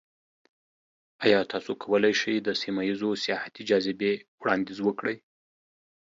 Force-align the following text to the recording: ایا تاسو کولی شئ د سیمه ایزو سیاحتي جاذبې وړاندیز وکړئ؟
ایا 1.25 1.39
تاسو 1.51 1.71
کولی 1.83 2.13
شئ 2.21 2.35
د 2.41 2.49
سیمه 2.61 2.81
ایزو 2.87 3.09
سیاحتي 3.23 3.61
جاذبې 3.69 4.13
وړاندیز 4.41 4.79
وکړئ؟ 4.83 5.17